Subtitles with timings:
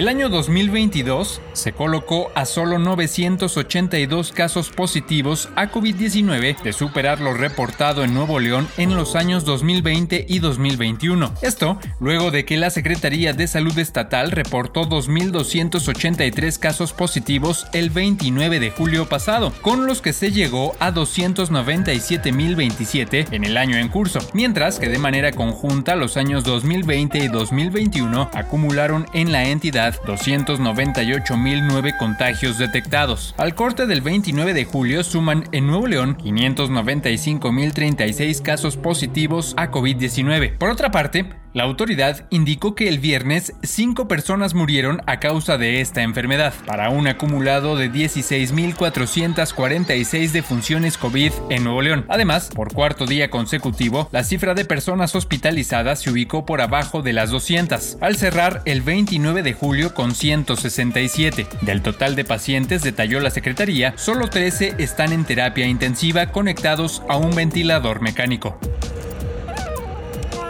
[0.00, 7.34] El año 2022 se colocó a solo 982 casos positivos a COVID-19 de superar lo
[7.34, 11.34] reportado en Nuevo León en los años 2020 y 2021.
[11.42, 18.58] Esto luego de que la Secretaría de Salud Estatal reportó 2.283 casos positivos el 29
[18.58, 24.20] de julio pasado, con los que se llegó a 297.027 en el año en curso,
[24.32, 31.96] mientras que de manera conjunta los años 2020 y 2021 acumularon en la entidad 298.009
[31.98, 33.34] contagios detectados.
[33.36, 40.58] Al corte del 29 de julio suman en Nuevo León 595.036 casos positivos a COVID-19.
[40.58, 45.80] Por otra parte, la autoridad indicó que el viernes cinco personas murieron a causa de
[45.80, 52.04] esta enfermedad, para un acumulado de 16.446 defunciones COVID en Nuevo León.
[52.08, 57.12] Además, por cuarto día consecutivo, la cifra de personas hospitalizadas se ubicó por abajo de
[57.12, 61.46] las 200, al cerrar el 29 de julio con 167.
[61.62, 67.16] Del total de pacientes, detalló la Secretaría, solo 13 están en terapia intensiva conectados a
[67.16, 68.58] un ventilador mecánico.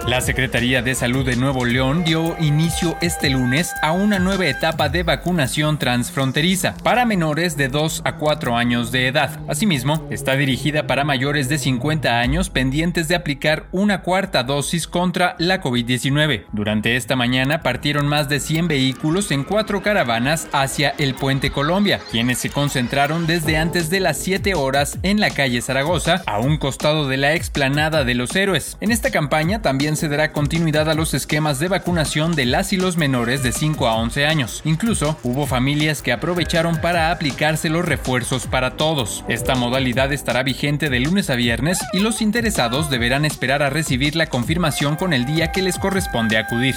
[0.09, 4.89] La Secretaría de Salud de Nuevo León dio inicio este lunes a una nueva etapa
[4.89, 9.39] de vacunación transfronteriza para menores de 2 a 4 años de edad.
[9.47, 15.37] Asimismo, está dirigida para mayores de 50 años pendientes de aplicar una cuarta dosis contra
[15.39, 16.47] la COVID-19.
[16.53, 22.01] Durante esta mañana partieron más de 100 vehículos en cuatro caravanas hacia el Puente Colombia,
[22.11, 26.57] quienes se concentraron desde antes de las 7 horas en la calle Zaragoza, a un
[26.57, 28.77] costado de la explanada de los héroes.
[28.81, 32.77] En esta campaña también se dará continuidad a los esquemas de vacunación de las y
[32.77, 34.63] los menores de 5 a 11 años.
[34.65, 39.25] Incluso hubo familias que aprovecharon para aplicarse los refuerzos para todos.
[39.29, 44.17] Esta modalidad estará vigente de lunes a viernes y los interesados deberán esperar a recibir
[44.17, 46.75] la confirmación con el día que les corresponde acudir.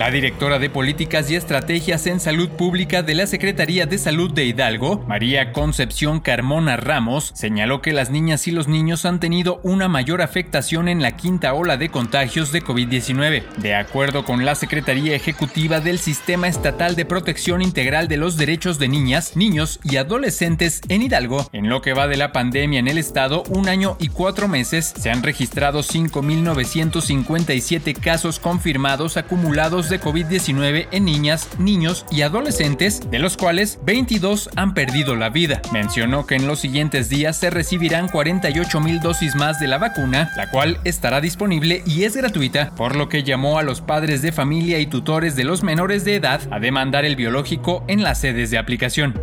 [0.00, 4.46] La directora de Políticas y Estrategias en Salud Pública de la Secretaría de Salud de
[4.46, 9.88] Hidalgo, María Concepción Carmona Ramos, señaló que las niñas y los niños han tenido una
[9.88, 13.42] mayor afectación en la quinta ola de contagios de COVID-19.
[13.58, 18.78] De acuerdo con la Secretaría Ejecutiva del Sistema Estatal de Protección Integral de los Derechos
[18.78, 22.88] de Niñas, Niños y Adolescentes en Hidalgo, en lo que va de la pandemia en
[22.88, 30.00] el estado, un año y cuatro meses, se han registrado 5.957 casos confirmados acumulados de
[30.00, 35.60] COVID-19 en niñas, niños y adolescentes, de los cuales 22 han perdido la vida.
[35.72, 40.30] Mencionó que en los siguientes días se recibirán 48 mil dosis más de la vacuna,
[40.36, 44.32] la cual estará disponible y es gratuita, por lo que llamó a los padres de
[44.32, 48.50] familia y tutores de los menores de edad a demandar el biológico en las sedes
[48.50, 49.14] de aplicación.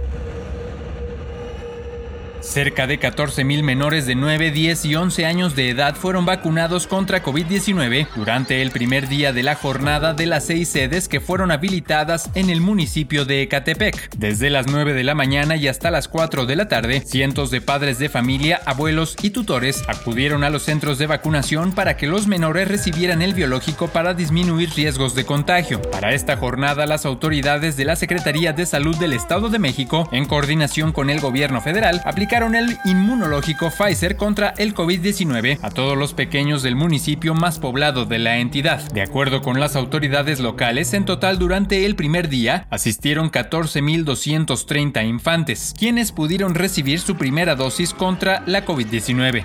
[2.47, 7.21] Cerca de 14.000 menores de 9, 10 y 11 años de edad fueron vacunados contra
[7.21, 12.29] COVID-19 durante el primer día de la jornada de las seis sedes que fueron habilitadas
[12.35, 14.15] en el municipio de Ecatepec.
[14.15, 17.59] Desde las 9 de la mañana y hasta las 4 de la tarde, cientos de
[17.59, 22.27] padres de familia, abuelos y tutores acudieron a los centros de vacunación para que los
[22.27, 25.81] menores recibieran el biológico para disminuir riesgos de contagio.
[25.81, 30.25] Para esta jornada, las autoridades de la Secretaría de Salud del Estado de México, en
[30.25, 32.01] coordinación con el gobierno federal,
[32.45, 38.19] el inmunológico Pfizer contra el COVID-19 a todos los pequeños del municipio más poblado de
[38.19, 38.79] la entidad.
[38.91, 45.73] De acuerdo con las autoridades locales, en total durante el primer día asistieron 14.230 infantes,
[45.77, 49.43] quienes pudieron recibir su primera dosis contra la COVID-19.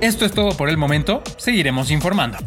[0.00, 2.38] Esto es todo por el momento, seguiremos informando.